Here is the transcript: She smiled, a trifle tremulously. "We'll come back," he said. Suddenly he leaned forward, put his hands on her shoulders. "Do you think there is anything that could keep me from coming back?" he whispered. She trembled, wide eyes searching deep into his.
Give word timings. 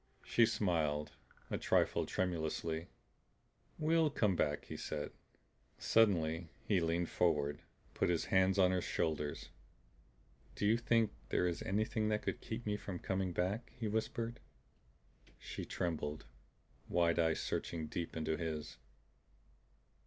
She 0.25 0.47
smiled, 0.47 1.11
a 1.51 1.59
trifle 1.59 2.07
tremulously. 2.07 2.87
"We'll 3.77 4.09
come 4.09 4.35
back," 4.35 4.65
he 4.65 4.75
said. 4.75 5.11
Suddenly 5.77 6.47
he 6.65 6.79
leaned 6.79 7.09
forward, 7.09 7.61
put 7.93 8.09
his 8.09 8.25
hands 8.25 8.57
on 8.57 8.71
her 8.71 8.81
shoulders. 8.81 9.49
"Do 10.55 10.65
you 10.65 10.75
think 10.79 11.11
there 11.29 11.45
is 11.47 11.61
anything 11.61 12.09
that 12.09 12.23
could 12.23 12.41
keep 12.41 12.65
me 12.65 12.77
from 12.77 12.97
coming 12.97 13.31
back?" 13.31 13.73
he 13.75 13.87
whispered. 13.87 14.39
She 15.37 15.65
trembled, 15.65 16.25
wide 16.89 17.19
eyes 17.19 17.39
searching 17.39 17.85
deep 17.85 18.17
into 18.17 18.37
his. 18.37 18.77